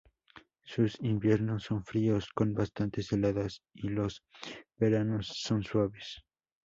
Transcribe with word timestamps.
Sus 0.63 0.99
inviernos 1.01 1.61
son 1.65 1.85
fríos 1.85 2.27
con 2.33 2.55
bastantes 2.55 3.11
heladas 3.11 3.61
y 3.75 3.89
los 3.89 4.23
veranos 4.79 5.27
son 5.27 5.61
suaves. 5.63 6.23